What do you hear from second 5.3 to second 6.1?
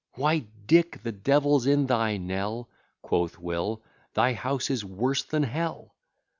Hell.